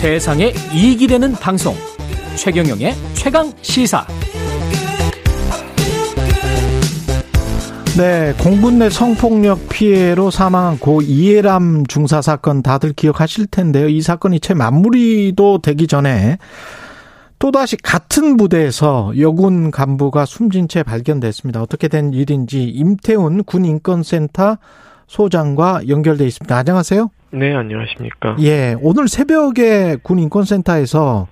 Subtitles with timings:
[0.00, 1.74] 세상에 이익이 되는 방송
[2.34, 4.06] 최경영의 최강 시사
[7.98, 13.90] 네, 공군 내 성폭력 피해로 사망한 고 이해람 중사 사건 다들 기억하실 텐데요.
[13.90, 16.38] 이 사건이 채 마무리도 되기 전에
[17.38, 21.60] 또다시 같은 부대에서 여군 간부가 숨진 채 발견됐습니다.
[21.60, 24.56] 어떻게 된 일인지 임태훈 군인권센터
[25.10, 26.56] 소장과 연결돼 있습니다.
[26.56, 27.10] 안녕하세요.
[27.32, 28.36] 네, 안녕하십니까.
[28.42, 31.26] 예, 오늘 새벽에 군 인권센터에서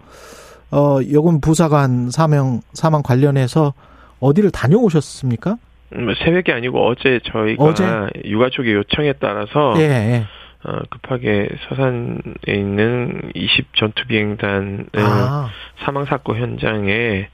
[0.72, 3.74] 어, 여군 부사관 사명 사망 관련해서
[4.18, 5.58] 어디를 다녀오셨습니까?
[5.94, 7.84] 음, 새벽이 아니고 어제 저희가 어제?
[8.24, 10.24] 유가족의 요청에 따라서 예, 예.
[10.64, 15.50] 어, 급하게 서산에 있는 20 전투 비행단의 아,
[15.84, 17.28] 사망 사건 현장에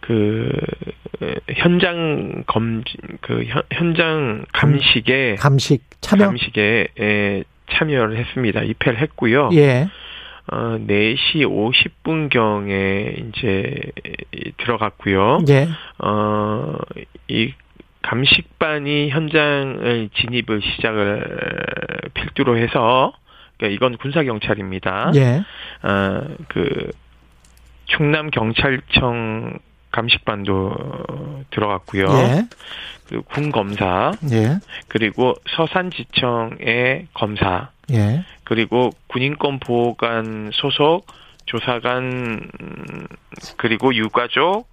[0.00, 0.50] 그
[1.22, 6.26] 에, 현장 검진 그 현, 현장 감식에 감식 참여.
[6.26, 8.62] 감식에 에, 참여를 했습니다.
[8.62, 9.50] 입회를 했고요.
[9.54, 9.88] 예.
[10.52, 13.74] 어, 4시 50분 경에 이제
[14.58, 15.40] 들어갔고요.
[15.48, 15.68] 예.
[15.98, 16.76] 어,
[17.28, 17.52] 이
[18.02, 23.12] 감식반이 현장을 진입을 시작을 필두로 해서
[23.56, 25.10] 그러니까 이건 군사 경찰입니다.
[25.16, 25.42] 예.
[25.82, 26.90] 어, 그
[27.86, 29.58] 충남 경찰청
[29.96, 30.74] 감식반도
[31.50, 32.04] 들어갔고요.
[32.04, 32.46] 예.
[33.28, 34.58] 군 검사 예.
[34.88, 38.24] 그리고 서산지청의 검사 예.
[38.44, 41.06] 그리고 군인권 보호관 소속
[41.46, 43.06] 조사관 음,
[43.56, 44.68] 그리고 유가족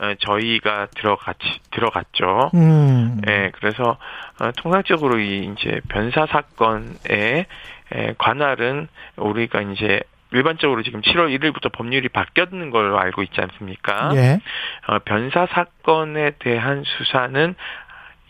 [0.00, 1.36] 어, 저희가 들어갔
[1.72, 2.52] 들어갔죠.
[2.54, 3.20] 음.
[3.26, 3.98] 예, 그래서
[4.38, 7.46] 어, 통상적으로 이 이제 변사 사건의
[7.90, 10.00] 에, 관할은 우리가 이제
[10.32, 14.10] 일반적으로 지금 7월 1일부터 법률이 바뀌었는 걸로 알고 있지 않습니까?
[14.14, 14.40] 예.
[14.86, 17.54] 어, 변사 사건에 대한 수사는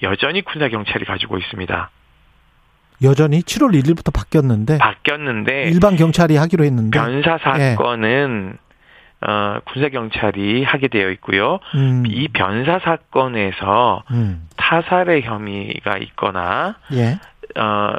[0.03, 1.91] 여전히 군사 경찰이 가지고 있습니다.
[3.03, 8.59] 여전히 7월 1일부터 바뀌었는데 바뀌었는데 일반 경찰이 하기로 했는데 변사 사건은
[9.21, 11.59] 어, 군사 경찰이 하게 되어 있고요.
[11.75, 12.05] 음.
[12.07, 14.49] 이 변사 사건에서 음.
[14.57, 17.19] 타살의 혐의가 있거나 예.
[17.61, 17.97] 어,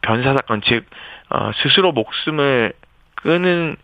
[0.00, 0.84] 변사 사건 즉
[1.30, 2.72] 어, 스스로 목숨을
[3.22, 3.76] 끄는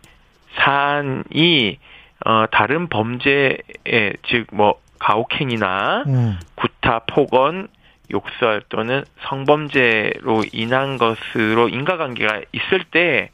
[0.55, 1.79] 사안이
[2.25, 6.39] 어, 다른 범죄에 즉 뭐 가혹행위나 음.
[6.55, 7.67] 구타, 폭언,
[8.11, 13.31] 욕설 또는 성범죄로 인한 것으로 인과관계가 있을 때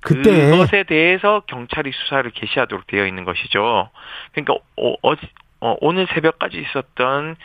[0.00, 3.90] 그때 그것에 대해서 경찰이 수사를 개시하도록 되어 있는 것이죠.
[4.32, 5.14] 그러니까 어, 어,
[5.60, 7.36] 어, 오늘 새벽까지 있었던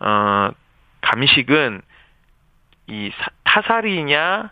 [0.00, 0.50] 어,
[1.00, 1.82] 감식은
[2.86, 4.50] 이 사, 타살이냐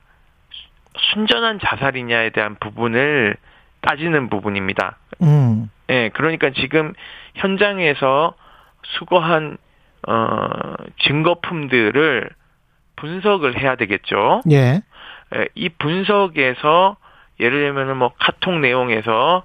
[0.98, 3.36] 순전한 자살이냐에 대한 부분을
[3.80, 4.97] 따지는 부분입니다.
[5.22, 5.70] 음.
[5.91, 6.92] 예, 그러니까 지금
[7.34, 8.34] 현장에서
[8.82, 9.58] 수거한
[10.06, 12.30] 어 증거품들을
[12.97, 14.42] 분석을 해야 되겠죠.
[14.50, 14.82] 예.
[15.34, 16.97] 예, 이 분석에서
[17.41, 19.44] 예를 들면은 뭐 카톡 내용에서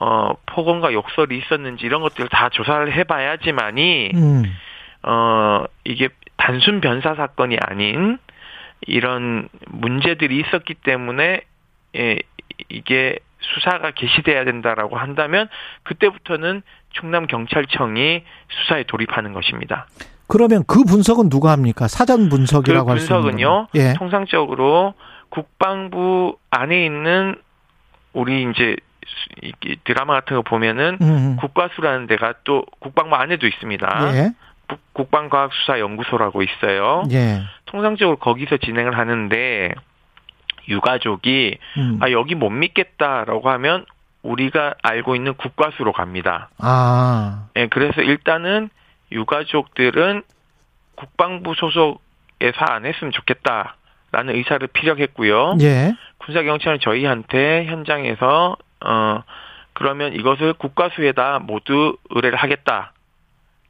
[0.00, 4.42] 어 폭언과 욕설이 있었는지 이런 것들을 다 조사를 해 봐야지만이 음.
[5.02, 8.18] 어 이게 단순 변사 사건이 아닌
[8.86, 11.42] 이런 문제들이 있었기 때문에
[11.96, 12.18] 예,
[12.68, 15.48] 이게 수사가 개시돼야 된다라고 한다면
[15.82, 19.86] 그때부터는 충남 경찰청이 수사에 돌입하는 것입니다.
[20.28, 21.88] 그러면 그 분석은 누가 합니까?
[21.88, 23.68] 사전 그 분석이라고 할수 있는 분석은요.
[23.74, 23.94] 예.
[23.94, 24.94] 통상적으로
[25.28, 27.36] 국방부 안에 있는
[28.12, 28.76] 우리 이제
[29.84, 31.36] 드라마 같은 거 보면은 음.
[31.40, 34.10] 국과수라는 데가 또 국방부 안에도 있습니다.
[34.14, 34.30] 예.
[34.76, 37.02] 국- 국방과학수사연구소라고 있어요.
[37.12, 37.42] 예.
[37.66, 39.72] 통상적으로 거기서 진행을 하는데
[40.68, 41.98] 유가족이 음.
[42.00, 43.84] 아 여기 못 믿겠다라고 하면
[44.22, 46.48] 우리가 알고 있는 국과수로 갑니다.
[46.58, 47.48] 아.
[47.56, 48.70] 예, 그래서 일단은
[49.10, 50.22] 유가족들은
[50.94, 55.56] 국방부 소속에서 안 했으면 좋겠다라는 의사를 피력했고요.
[55.62, 55.94] 예.
[56.18, 59.22] 군사경찰은 저희한테 현장에서 어
[59.72, 62.92] 그러면 이것을 국과수에다 모두 의뢰를 하겠다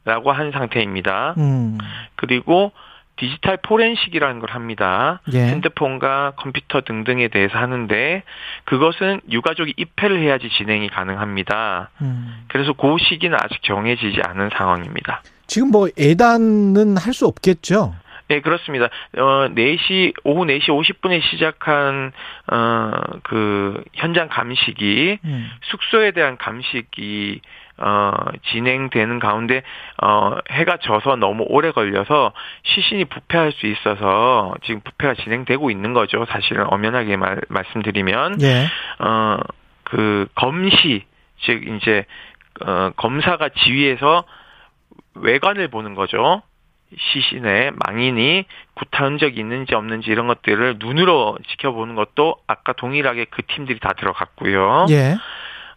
[0.05, 1.35] 라고 한 상태입니다.
[1.39, 1.79] 음.
[2.17, 2.73] 그리고
[3.17, 5.21] 디지털 포렌식이라는 걸 합니다.
[5.33, 5.45] 예.
[5.47, 8.23] 핸드폰과 컴퓨터 등등에 대해서 하는데
[8.65, 11.91] 그것은 유가족이 입회를 해야지 진행이 가능합니다.
[12.01, 12.45] 음.
[12.49, 15.23] 그래서 그 시기는 아직 정해지지 않은 상황입니다.
[15.47, 17.95] 지금 뭐 예단은 할 수 없겠죠.
[18.29, 18.87] 네, 그렇습니다.
[19.19, 22.13] 어, 4시, 오후 4시 50분에 시작한,
[22.51, 22.91] 어,
[23.25, 25.51] 그, 현장 감식이, 음.
[25.65, 27.43] 숙소에 대한 감식이,
[27.85, 28.13] 어,
[28.53, 29.63] 진행되는 가운데,
[30.01, 32.33] 어, 해가 져서 너무 오래 걸려서
[32.63, 36.25] 시신이 부패할 수 있어서 지금 부패가 진행되고 있는 거죠.
[36.29, 38.41] 사실은 엄연하게 말, 말씀드리면.
[38.43, 38.67] 예.
[39.05, 39.39] 어,
[39.83, 41.05] 그, 검시,
[41.41, 42.05] 즉, 이제,
[42.65, 44.25] 어, 검사가 지휘해서
[45.17, 46.43] 외관을 보는 거죠.
[46.97, 48.45] 시신의 망인이
[48.75, 54.87] 구타 흔적이 있는지 없는지 이런 것들을 눈으로 지켜보는 것도 아까 동일하게 그 팀들이 다 들어갔고요.
[54.91, 55.17] 예.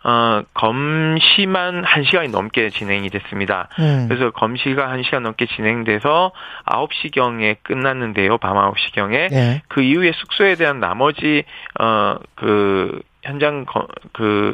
[0.07, 3.69] 어, 검시만 1시간이 넘게 진행이 됐습니다.
[3.79, 4.05] 음.
[4.07, 6.31] 그래서 검시가 1시간 넘게 진행돼서
[6.65, 8.37] 9시경에 끝났는데요.
[8.37, 9.31] 밤 9시경에.
[9.33, 9.61] 예.
[9.67, 11.43] 그 이후에 숙소에 대한 나머지
[11.79, 14.53] 어 그 현장 거, 그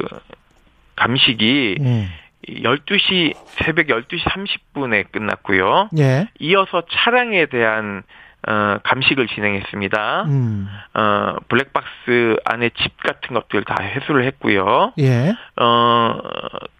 [0.96, 2.08] 감식이 음.
[2.48, 5.90] 12시 새벽 12시 30분에 끝났고요.
[5.98, 6.26] 예.
[6.40, 8.02] 이어서 차량에 대한
[8.48, 10.24] 어 감식을 진행했습니다.
[10.24, 10.68] 음.
[10.94, 14.92] 어 블랙박스 안에 집 같은 것들 다 회수를 했고요.
[14.98, 15.34] 예.
[15.56, 16.18] 어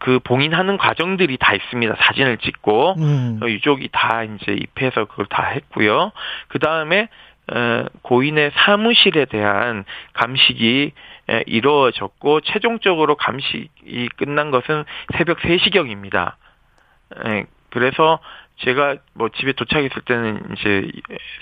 [0.02, 1.94] 그 봉인하는 과정들이 다 있습니다.
[1.96, 3.40] 사진을 찍고 음.
[3.40, 6.10] 어, 유족이 다 이제 입회해서 그걸 다 했고요.
[6.48, 7.08] 그 다음에
[7.52, 10.92] 어, 고인의 사무실에 대한 감식이
[11.30, 14.84] 에, 이루어졌고 최종적으로 감식이 끝난 것은
[15.16, 16.34] 새벽 3시경입니다.
[17.24, 18.18] 에, 그래서
[18.58, 20.90] 제가 뭐 집에 도착했을 때는 이제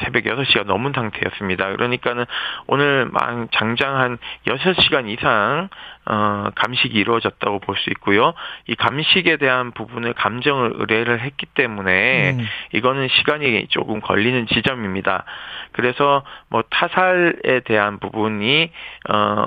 [0.00, 1.70] 새벽 6시가 넘은 상태였습니다.
[1.72, 2.24] 그러니까는
[2.66, 5.68] 오늘 만 장장 한 6시간 이상
[6.06, 8.34] 어 감식이 이루어졌다고 볼 수 있고요.
[8.66, 12.46] 이 감식에 대한 부분을 감정을 의뢰를 했기 때문에 음.
[12.72, 15.24] 이거는 시간이 조금 걸리는 지점입니다.
[15.72, 18.70] 그래서 뭐 타살에 대한 부분이
[19.08, 19.46] 어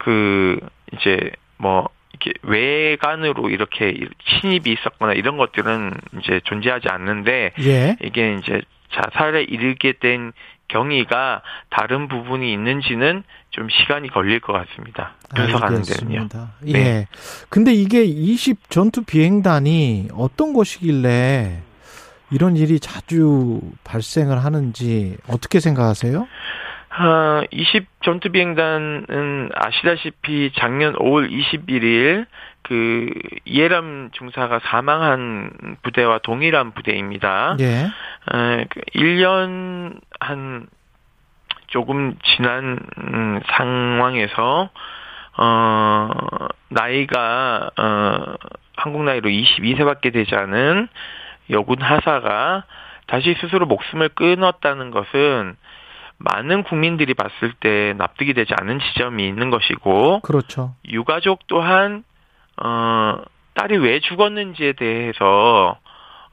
[0.00, 0.58] 그
[0.92, 1.88] 이제 뭐
[2.20, 3.94] 이렇게 외관으로 이렇게
[4.28, 7.96] 침입이 있었거나 이런 것들은 이제 존재하지 않는데 예.
[8.02, 8.60] 이게 이제
[8.92, 10.32] 자살에 이르게 된
[10.68, 15.14] 경위가 다른 부분이 있는지는 좀 시간이 걸릴 것 같습니다.
[15.34, 16.28] 분석하는 데는요.
[16.62, 16.74] 네.
[16.74, 17.06] 예.
[17.48, 21.62] 근데 이게 20 전투 비행단이 어떤 곳이길래
[22.30, 26.28] 이런 일이 자주 발생을 하는지 어떻게 생각하세요?
[26.92, 32.26] 아, 20 전투 비행단은 아시다시피 작년 5월 21일
[32.62, 33.12] 그
[33.44, 37.56] 이해람 중사가 사망한 부대와 동일한 부대입니다.
[37.60, 37.66] 예.
[37.66, 40.66] 에, 그 1년 한
[41.68, 44.70] 조금 지난 음, 상황에서
[45.38, 46.10] 어
[46.68, 48.34] 나이가 어
[48.76, 50.88] 한국 나이로 22세밖에 되지 않은
[51.50, 52.64] 여군 하사가
[53.06, 55.56] 다시 스스로 목숨을 끊었다는 것은
[56.20, 60.74] 많은 국민들이 봤을 때 납득이 되지 않은 지점이 있는 것이고 그렇죠.
[60.86, 62.04] 유가족 또한
[62.62, 63.22] 어
[63.54, 65.78] 딸이 왜 죽었는지에 대해서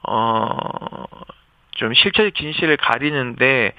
[0.02, 3.72] 어좀 실체적 진실을 가리는데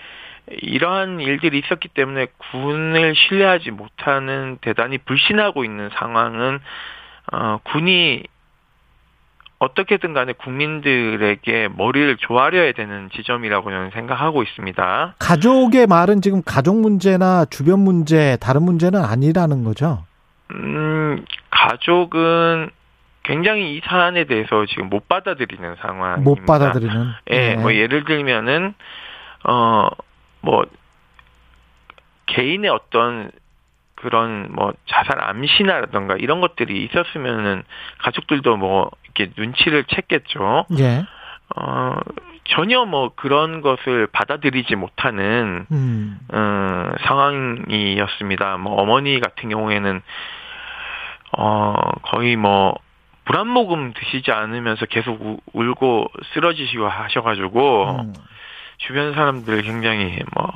[0.61, 6.59] 이러한 일들이 있었기 때문에 군을 신뢰하지 못하는 대단히 불신하고 있는 상황은
[7.31, 8.23] 어 군이
[9.59, 15.15] 어떻게든 간에 국민들에게 머리를 조아려야 되는 지점이라고 저는 생각하고 있습니다.
[15.19, 20.05] 가족의 말은 지금 가족 문제나 주변 문제, 다른 문제는 아니라는 거죠.
[20.51, 22.69] 음, 가족은
[23.23, 26.21] 굉장히 이 사안에 대해서 지금 못 받아들이는 상황입니다.
[26.29, 27.07] 못 받아들이는.
[27.31, 28.73] 예, 뭐 예를 들면은
[29.43, 29.89] 어
[30.41, 30.65] 뭐
[32.27, 33.31] 개인의 어떤
[34.01, 37.63] 그런 뭐 자살 암시나라던가 이런 것들이 있었으면은
[37.99, 40.65] 가족들도 뭐 이렇게 눈치를 챘겠죠.
[40.79, 41.05] 예.
[41.55, 41.95] 어
[42.45, 46.19] 전혀 뭐 그런 것을 받아들이지 못하는 음.
[46.33, 48.57] 음, 상황이었습니다.
[48.57, 50.01] 뭐 어머니 같은 경우에는
[51.37, 52.75] 어 거의 뭐
[53.25, 58.13] 불안모금 드시지 않으면서 계속 우, 울고 쓰러지시고 하셔가지고 음.
[58.77, 60.51] 주변 사람들 굉장히 뭐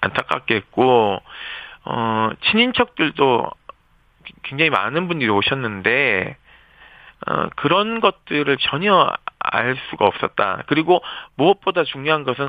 [0.00, 1.20] 안타깝게 했고
[1.86, 3.50] 어 친인척들도
[4.42, 6.36] 굉장히 많은 분들이 오셨는데
[7.26, 10.64] 어 그런 것들을 전혀 알 수가 없었다.
[10.66, 11.02] 그리고
[11.36, 12.48] 무엇보다 중요한 것은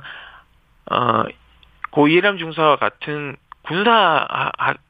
[0.91, 1.23] 어
[1.91, 4.27] 고 이해람 중사와 같은 군사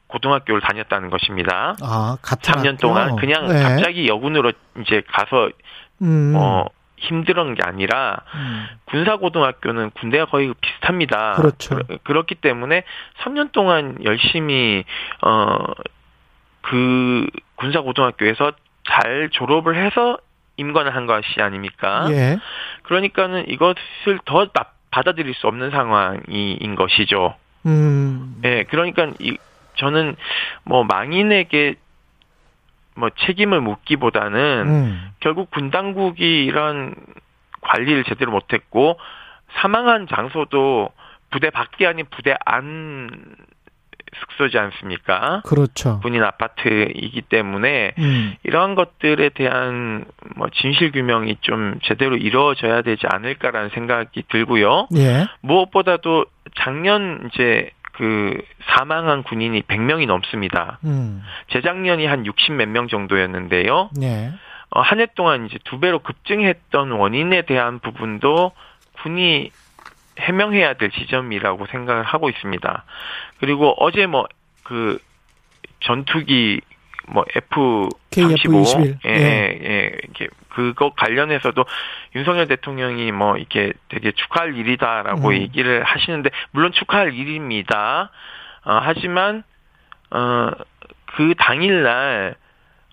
[0.08, 1.74] 고등학교를 다녔다는 것입니다.
[1.82, 2.76] 아, 같은 3년 학교?
[2.78, 3.62] 동안 그냥 네.
[3.62, 5.48] 갑자기 여군으로 이제 가서
[6.02, 6.34] 음.
[6.36, 6.66] 어
[7.00, 8.66] 힘들은 게 아니라 음.
[8.86, 11.34] 군사고등학교는 군대가 거의 비슷합니다.
[11.34, 11.78] 그렇죠.
[12.04, 12.84] 그렇, 기 때문에
[13.22, 14.84] 3년 동안 열심히
[16.62, 17.26] 어그
[17.56, 18.52] 군사고등학교에서
[18.88, 20.18] 잘 졸업을 해서
[20.56, 22.06] 임관을 한 것이 아닙니까?
[22.10, 22.38] 예.
[22.82, 27.34] 그러니까는 이것을 더 나- 받아들일 수 없는 상황인 것이죠.
[27.66, 28.40] 음.
[28.44, 29.36] 예, 그러니까 이
[29.76, 30.16] 저는
[30.64, 31.76] 뭐 망인에게
[32.98, 35.10] 뭐 책임을 묻기보다는 음.
[35.20, 36.94] 결국 군 당국이 이런
[37.60, 38.98] 관리를 제대로 못했고
[39.60, 40.90] 사망한 장소도
[41.30, 43.36] 부대 밖이 아닌 부대 안
[44.20, 45.42] 숙소지 않습니까?
[45.44, 46.00] 그렇죠.
[46.00, 48.34] 군인 아파트이기 때문에 음.
[48.42, 54.88] 이러한 것들에 대한 뭐 진실 규명이 좀 제대로 이루어져야 되지 않을까라는 생각이 들고요.
[54.96, 55.26] 예.
[55.42, 56.24] 무엇보다도
[56.56, 58.40] 작년 이제 그
[58.76, 60.78] 사망한 군인이 100명이 넘습니다.
[60.84, 61.22] 음.
[61.50, 63.90] 재작년이 한 60 몇 명 정도였는데요.
[64.02, 64.32] 예.
[64.70, 68.52] 어, 한 해 동안 이제 두 배로 급증했던 원인에 대한 부분도
[69.02, 69.50] 군이
[70.20, 72.84] 해명해야 될 지점이라고 생각을 하고 있습니다.
[73.40, 74.26] 그리고 어제 뭐
[74.62, 74.98] 그
[75.80, 76.60] 전투기
[77.08, 78.98] 뭐 F 35 KF-21.
[79.06, 80.28] 예, 예, 예, 이게
[80.58, 81.64] 그거 관련해서도
[82.16, 85.34] 윤석열 대통령이 뭐 이렇게 되게 축하할 일이다라고 음.
[85.34, 88.10] 얘기를 하시는데 물론 축하할 일입니다.
[88.64, 89.44] 어, 하지만
[90.10, 90.50] 어,
[91.14, 92.34] 그 당일날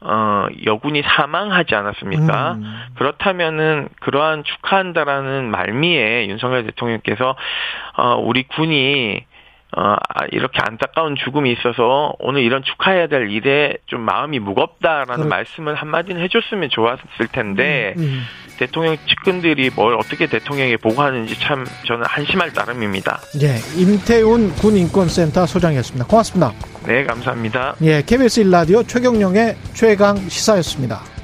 [0.01, 2.51] 어, 여군이 사망하지 않았습니까?
[2.53, 2.83] 음.
[2.95, 7.35] 그렇다면은 그러한 축하한다라는 말미에 윤석열 대통령께서
[7.97, 9.25] 어, 우리 군이
[9.77, 15.27] 어, 아, 이렇게 안타까운 죽음이 있어서 오늘 이런 축하해야 될 일에 좀 마음이 무겁다라는 그렇-
[15.27, 18.23] 말씀을 한마디는 해줬으면 좋았을 텐데 음.
[18.57, 23.19] 대통령 측근들이 뭘 어떻게 대통령에게 보고하는지 참 저는 한심할 따름입니다.
[23.41, 26.05] 예, 임태훈 군인권센터 소장이었습니다.
[26.07, 26.53] 고맙습니다.
[26.87, 27.75] 네, 감사합니다.
[27.81, 31.14] 예, KBS 1라디오 최경령의 최강 시사였습니다.